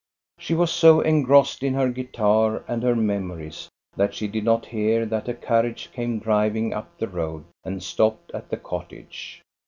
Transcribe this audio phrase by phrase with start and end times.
[0.39, 4.65] She was so engrossed in her guitar and her mem ories that she did not
[4.65, 9.43] hear that a carriage came driving up the road and stopped at the cottage.